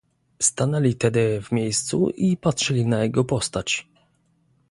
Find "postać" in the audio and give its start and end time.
3.23-3.87